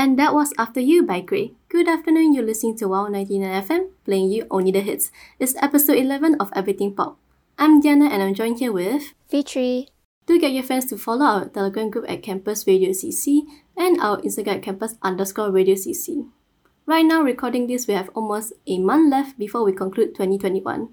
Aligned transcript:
And 0.00 0.18
that 0.18 0.32
was 0.32 0.54
After 0.56 0.80
You 0.80 1.02
by 1.02 1.20
Grey. 1.20 1.52
Good 1.68 1.86
afternoon, 1.86 2.32
you're 2.32 2.42
listening 2.42 2.74
to 2.78 2.88
Wow 2.88 3.08
99 3.08 3.62
FM, 3.64 3.90
playing 4.06 4.30
you 4.30 4.46
only 4.50 4.72
the 4.72 4.80
hits. 4.80 5.12
It's 5.38 5.54
episode 5.60 5.98
11 5.98 6.40
of 6.40 6.48
Everything 6.56 6.94
Pop. 6.94 7.18
I'm 7.58 7.82
Diana 7.82 8.06
and 8.08 8.22
I'm 8.22 8.32
joined 8.32 8.60
here 8.60 8.72
with 8.72 9.12
Fitri. 9.28 9.88
Do 10.24 10.40
get 10.40 10.52
your 10.52 10.62
friends 10.62 10.86
to 10.86 10.96
follow 10.96 11.26
our 11.26 11.48
Telegram 11.50 11.90
group 11.90 12.08
at 12.08 12.22
Campus 12.22 12.66
Radio 12.66 12.92
CC 12.92 13.42
and 13.76 14.00
our 14.00 14.16
Instagram 14.22 14.56
at 14.56 14.62
Campus 14.62 14.94
underscore 15.02 15.50
Radio 15.50 15.74
CC. 15.74 16.30
Right 16.86 17.04
now, 17.04 17.20
recording 17.20 17.66
this, 17.66 17.86
we 17.86 17.92
have 17.92 18.08
almost 18.14 18.54
a 18.66 18.78
month 18.78 19.10
left 19.10 19.38
before 19.38 19.64
we 19.64 19.74
conclude 19.74 20.14
2021. 20.14 20.88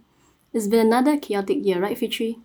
It's 0.52 0.68
been 0.68 0.86
another 0.86 1.16
chaotic 1.16 1.66
year, 1.66 1.80
right, 1.80 1.98
Fitri? 1.98 2.40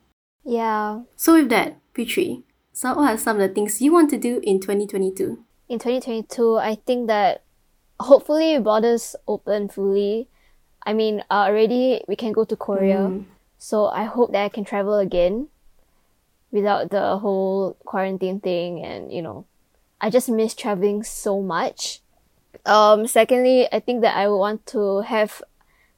Yeah. 0.45 1.01
So 1.17 1.35
with 1.35 1.49
that, 1.49 1.81
Fitri, 1.93 2.45
so 2.73 2.95
what 2.95 3.11
are 3.11 3.19
some 3.19 3.41
of 3.41 3.49
the 3.49 3.53
things 3.53 3.83
you 3.83 3.93
want 3.93 4.11
to 4.11 4.17
do 4.17 4.39
in 4.45 4.61
2022? 4.61 5.43
In 5.69 5.79
2022, 5.79 6.59
I 6.59 6.75
think 6.75 7.07
that 7.07 7.43
hopefully 8.01 8.59
borders 8.59 9.17
open 9.27 9.69
fully. 9.69 10.29
I 10.85 10.93
mean, 10.93 11.21
uh, 11.31 11.47
already 11.49 12.03
we 12.09 12.17
can 12.17 12.33
go 12.33 12.45
to 12.45 12.57
Korea. 12.57 13.09
Mm. 13.09 13.25
So 13.59 13.87
I 13.87 14.05
hope 14.05 14.33
that 14.33 14.45
I 14.45 14.49
can 14.49 14.65
travel 14.65 14.99
again 14.99 15.49
without 16.51 16.91
the 16.91 17.19
whole 17.19 17.77
quarantine 17.85 18.41
thing 18.41 18.85
and, 18.85 19.13
you 19.13 19.23
know, 19.23 19.47
I 20.01 20.11
just 20.11 20.29
miss 20.29 20.55
traveling 20.55 21.05
so 21.05 21.41
much. 21.41 22.01
Um, 22.67 23.07
secondly, 23.07 23.69
I 23.73 23.81
think 23.81 24.03
that 24.03 24.17
I 24.17 24.29
would 24.29 24.39
want 24.39 24.67
to 24.67 25.01
have 25.03 25.43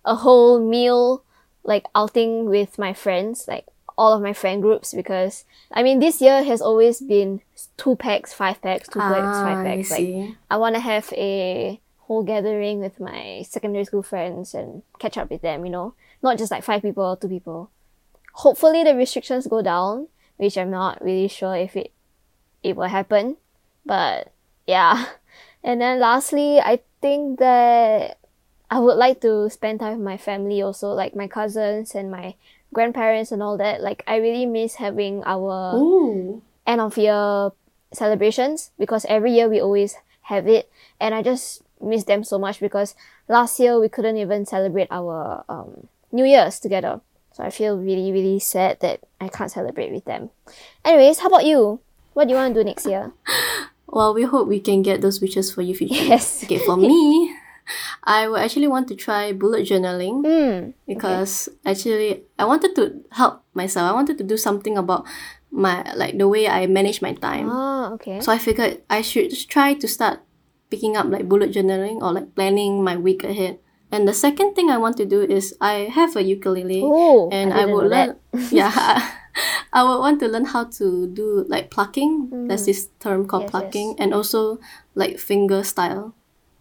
a 0.04 0.14
whole 0.16 0.60
meal 0.60 1.24
like 1.64 1.86
outing 1.94 2.46
with 2.46 2.78
my 2.78 2.92
friends, 2.92 3.48
like 3.48 3.66
all 3.96 4.12
of 4.12 4.22
my 4.22 4.32
friend 4.32 4.60
groups 4.62 4.92
because 4.92 5.44
I 5.70 5.82
mean 5.82 6.00
this 6.00 6.20
year 6.20 6.42
has 6.42 6.60
always 6.60 7.00
been 7.00 7.40
two 7.76 7.96
packs, 7.96 8.32
five 8.32 8.60
packs, 8.60 8.88
two 8.88 8.98
packs, 8.98 9.36
Ah, 9.38 9.44
five 9.44 9.58
I 9.58 9.76
packs. 9.76 9.90
Like 9.90 9.98
see. 10.00 10.36
I 10.50 10.56
want 10.56 10.74
to 10.74 10.80
have 10.80 11.12
a 11.12 11.80
whole 11.98 12.22
gathering 12.22 12.80
with 12.80 13.00
my 13.00 13.42
secondary 13.48 13.84
school 13.84 14.02
friends 14.02 14.54
and 14.54 14.82
catch 14.98 15.16
up 15.16 15.30
with 15.30 15.42
them, 15.42 15.64
you 15.64 15.70
know, 15.70 15.94
not 16.22 16.38
just 16.38 16.50
like 16.50 16.64
five 16.64 16.82
people 16.82 17.04
or 17.04 17.16
two 17.16 17.28
people. 17.28 17.70
Hopefully 18.34 18.82
the 18.82 18.94
restrictions 18.94 19.46
go 19.46 19.62
down, 19.62 20.08
which 20.36 20.58
I'm 20.58 20.70
not 20.70 21.02
really 21.02 21.28
sure 21.28 21.54
if 21.56 21.76
it 21.76 21.92
it 22.62 22.76
will 22.76 22.88
happen, 22.88 23.36
but 23.86 24.32
yeah. 24.66 25.06
And 25.64 25.80
then 25.80 25.98
lastly, 25.98 26.60
I 26.60 26.80
think 27.00 27.38
that 27.38 28.18
I 28.70 28.78
would 28.80 28.96
like 28.98 29.22
to 29.22 29.48
spend 29.48 29.80
time 29.80 29.96
with 29.96 30.04
my 30.04 30.18
family 30.18 30.60
also, 30.60 30.92
like 30.92 31.16
my 31.16 31.26
cousins 31.26 31.94
and 31.94 32.10
my 32.10 32.34
grandparents 32.74 33.32
and 33.32 33.42
all 33.42 33.56
that. 33.56 33.80
Like 33.80 34.02
I 34.06 34.16
really 34.16 34.44
miss 34.44 34.74
having 34.76 35.22
our 35.24 35.78
Ooh. 35.78 36.42
end 36.66 36.80
of 36.80 36.98
year 36.98 37.50
celebrations 37.92 38.72
because 38.78 39.06
every 39.06 39.32
year 39.32 39.48
we 39.48 39.60
always 39.60 39.96
have 40.22 40.46
it 40.46 40.70
and 41.00 41.14
I 41.14 41.22
just 41.22 41.62
miss 41.80 42.04
them 42.04 42.24
so 42.24 42.38
much 42.38 42.60
because 42.60 42.94
last 43.28 43.58
year 43.60 43.80
we 43.80 43.88
couldn't 43.88 44.16
even 44.16 44.44
celebrate 44.44 44.88
our 44.90 45.44
um, 45.48 45.88
New 46.12 46.24
Year's 46.24 46.60
together. 46.60 47.00
So 47.32 47.42
I 47.42 47.50
feel 47.50 47.76
really, 47.76 48.12
really 48.12 48.38
sad 48.38 48.78
that 48.80 49.00
I 49.20 49.28
can't 49.28 49.50
celebrate 49.50 49.92
with 49.92 50.04
them. 50.04 50.30
Anyways, 50.84 51.18
how 51.18 51.26
about 51.26 51.44
you? 51.44 51.80
What 52.12 52.26
do 52.26 52.30
you 52.30 52.36
want 52.36 52.54
to 52.54 52.60
do 52.60 52.64
next 52.64 52.86
year? 52.86 53.12
Well, 53.86 54.12
we 54.12 54.24
hope 54.24 54.48
we 54.48 54.58
can 54.58 54.82
get 54.82 55.02
those 55.02 55.20
wishes 55.20 55.52
for 55.54 55.62
you, 55.62 55.72
Fitri. 55.72 56.08
Yes. 56.08 56.42
Okay, 56.42 56.58
for 56.58 56.76
me, 56.76 57.32
I 58.04 58.28
would 58.28 58.40
actually 58.40 58.68
want 58.68 58.88
to 58.88 58.94
try 58.96 59.32
bullet 59.32 59.64
journaling 59.66 60.20
Hmm. 60.24 60.76
because 60.86 61.48
actually 61.64 62.24
I 62.38 62.44
wanted 62.44 62.76
to 62.76 63.00
help 63.12 63.42
myself. 63.56 63.90
I 63.90 63.94
wanted 63.96 64.18
to 64.18 64.24
do 64.24 64.36
something 64.36 64.76
about 64.76 65.06
my 65.50 65.80
like 65.96 66.18
the 66.18 66.28
way 66.28 66.46
I 66.48 66.66
manage 66.66 67.00
my 67.00 67.14
time. 67.16 67.48
Oh, 67.48 67.94
okay. 67.96 68.20
So 68.20 68.30
I 68.32 68.38
figured 68.38 68.82
I 68.90 69.00
should 69.00 69.30
just 69.30 69.48
try 69.48 69.72
to 69.74 69.88
start 69.88 70.20
picking 70.68 70.96
up 70.96 71.06
like 71.08 71.28
bullet 71.28 71.52
journaling 71.52 72.02
or 72.04 72.12
like 72.12 72.34
planning 72.34 72.84
my 72.84 72.96
week 72.96 73.24
ahead. 73.24 73.58
And 73.92 74.08
the 74.08 74.14
second 74.14 74.54
thing 74.58 74.68
I 74.70 74.76
want 74.76 74.96
to 74.98 75.06
do 75.06 75.22
is 75.22 75.54
I 75.60 75.86
have 75.88 76.16
a 76.16 76.22
ukulele 76.22 76.82
Oh, 76.84 77.30
and 77.30 77.54
I 77.54 77.62
I, 77.62 77.66
would 77.66 77.88
learn 77.88 78.16
yeah 78.50 78.72
I 79.72 79.82
would 79.82 79.98
want 79.98 80.20
to 80.20 80.28
learn 80.28 80.44
how 80.46 80.64
to 80.78 81.06
do 81.08 81.44
like 81.48 81.70
plucking. 81.70 82.46
There's 82.48 82.66
this 82.66 82.90
term 83.00 83.26
called 83.26 83.44
Mm. 83.44 83.46
Yes, 83.46 83.50
plucking 83.50 83.88
yes. 83.94 83.96
and 83.98 84.10
also 84.14 84.58
like 84.94 85.18
finger 85.18 85.62
style. 85.64 86.14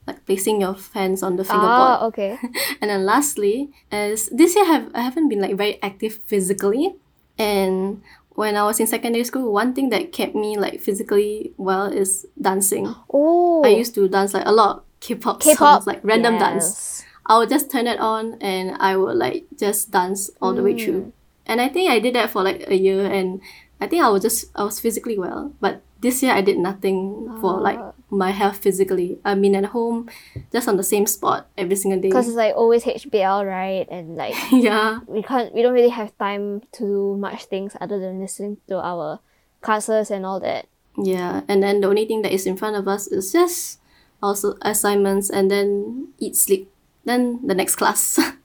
Like 0.05 0.25
placing 0.25 0.59
your 0.59 0.75
hands 0.93 1.23
on 1.23 1.37
the 1.37 1.45
fingerboard. 1.45 1.95
Ah, 1.95 2.05
okay. 2.11 2.35
And 2.81 2.91
then 2.91 3.05
lastly, 3.05 3.71
as 3.91 4.27
this 4.35 4.55
year 4.55 4.65
have 4.65 4.91
I 4.93 5.01
haven't 5.01 5.29
been 5.29 5.39
like 5.39 5.55
very 5.55 5.79
active 5.81 6.19
physically, 6.27 6.95
and 7.39 8.01
when 8.35 8.57
I 8.57 8.63
was 8.65 8.79
in 8.79 8.87
secondary 8.87 9.23
school, 9.23 9.53
one 9.53 9.73
thing 9.73 9.89
that 9.95 10.11
kept 10.11 10.35
me 10.35 10.57
like 10.57 10.81
physically 10.81 11.53
well 11.55 11.85
is 11.87 12.25
dancing. 12.35 12.93
Oh, 13.13 13.63
I 13.63 13.69
used 13.69 13.95
to 13.95 14.09
dance 14.09 14.33
like 14.33 14.45
a 14.45 14.51
lot 14.51 14.69
of 14.77 14.83
K-pop, 14.99 15.39
K-pop, 15.39 15.57
songs, 15.83 15.87
like 15.87 16.01
random 16.03 16.35
dance. 16.39 16.65
yes. 16.65 17.05
I 17.25 17.37
would 17.39 17.47
just 17.49 17.71
turn 17.71 17.87
it 17.87 17.99
on 17.99 18.35
and 18.41 18.75
I 18.83 18.97
would 18.97 19.15
like 19.15 19.45
just 19.57 19.91
dance 19.91 20.29
all 20.41 20.51
the 20.53 20.63
way 20.63 20.73
Mm. 20.75 20.83
through. 20.83 21.03
And 21.47 21.61
I 21.61 21.69
think 21.69 21.87
I 21.91 21.99
did 21.99 22.15
that 22.15 22.29
for 22.31 22.43
like 22.43 22.67
a 22.67 22.75
year, 22.75 23.05
and 23.07 23.39
I 23.79 23.87
think 23.87 24.03
I 24.03 24.09
was 24.09 24.21
just 24.23 24.51
I 24.55 24.63
was 24.67 24.79
physically 24.83 25.15
well, 25.19 25.53
but 25.63 25.79
this 26.03 26.19
year 26.23 26.33
I 26.35 26.41
did 26.41 26.57
nothing 26.59 27.31
for 27.39 27.59
like 27.63 27.79
Ah. 27.79 27.91
My 28.13 28.31
health 28.31 28.57
physically. 28.57 29.19
I 29.25 29.35
mean 29.35 29.55
at 29.55 29.65
home, 29.65 30.09
just 30.51 30.67
on 30.67 30.77
the 30.77 30.83
same 30.83 31.05
spot 31.05 31.49
every 31.57 31.75
single 31.75 31.99
day. 31.99 32.09
Because 32.09 32.27
it's 32.27 32.37
like 32.37 32.55
always 32.55 32.83
HBL, 32.83 33.45
right? 33.45 33.87
And 33.89 34.15
like 34.15 34.35
yeah. 34.51 34.99
we 35.07 35.23
can't, 35.23 35.53
we 35.53 35.61
don't 35.61 35.73
really 35.73 35.89
have 35.89 36.17
time 36.17 36.61
to 36.73 36.83
do 36.83 37.17
much 37.17 37.45
things 37.45 37.75
other 37.81 37.99
than 37.99 38.21
listening 38.21 38.57
to 38.67 38.77
our 38.77 39.19
classes 39.61 40.11
and 40.11 40.25
all 40.25 40.39
that. 40.39 40.67
Yeah, 40.95 41.41
and 41.47 41.63
then 41.63 41.81
the 41.81 41.87
only 41.87 42.05
thing 42.05 42.21
that 42.21 42.31
is 42.31 42.45
in 42.45 42.55
front 42.55 42.75
of 42.75 42.87
us 42.87 43.07
is 43.07 43.31
just 43.33 43.79
also 44.21 44.55
assignments 44.61 45.29
and 45.29 45.49
then 45.49 46.13
eat, 46.19 46.35
sleep, 46.37 46.69
then 47.03 47.41
the 47.45 47.55
next 47.55 47.75
class. 47.75 48.19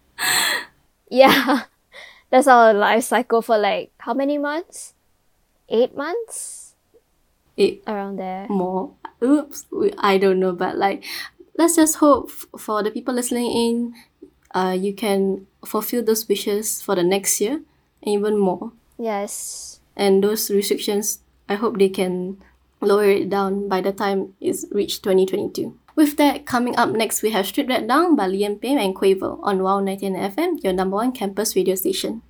Yeah, 1.10 1.62
that's 2.30 2.46
our 2.46 2.72
life 2.72 3.04
cycle 3.04 3.42
for 3.42 3.58
like 3.58 3.92
how 3.98 4.14
many 4.14 4.38
months? 4.38 4.94
Eight 5.68 5.96
months 5.96 6.74
Eight 7.58 7.82
around 7.86 8.16
there. 8.16 8.46
more. 8.48 8.92
Oops, 9.22 9.66
I 9.98 10.16
don't 10.16 10.38
know, 10.38 10.52
but 10.52 10.78
like, 10.78 11.04
let's 11.58 11.74
just 11.76 11.96
hope 11.96 12.30
for 12.30 12.82
the 12.82 12.90
people 12.90 13.12
listening 13.14 13.50
in, 13.50 13.94
uh, 14.54 14.76
you 14.78 14.94
can 14.94 15.46
fulfill 15.66 16.04
those 16.04 16.28
wishes 16.28 16.80
for 16.80 16.94
the 16.94 17.02
next 17.02 17.40
year 17.40 17.60
and 18.02 18.14
even 18.14 18.38
more. 18.38 18.72
Yes. 18.96 19.80
And 19.96 20.22
those 20.22 20.50
restrictions, 20.50 21.18
I 21.48 21.54
hope 21.54 21.78
they 21.78 21.88
can 21.88 22.38
lower 22.80 23.10
it 23.10 23.28
down 23.28 23.68
by 23.68 23.80
the 23.80 23.92
time 23.92 24.34
it's 24.40 24.64
reached 24.70 25.02
2022. 25.02 25.76
With 25.96 26.16
that, 26.16 26.46
coming 26.46 26.76
up 26.76 26.90
next, 26.90 27.22
we 27.22 27.30
have 27.30 27.46
Strip 27.46 27.66
That 27.66 27.88
Down 27.88 28.14
by 28.14 28.28
Liam 28.28 28.60
Payne 28.60 28.78
and 28.78 28.94
Quavo 28.94 29.40
on 29.42 29.64
Wow 29.64 29.80
19 29.80 30.14
FM, 30.14 30.62
your 30.62 30.72
number 30.72 30.94
one 30.94 31.10
campus 31.10 31.56
radio 31.56 31.74
station. 31.74 32.22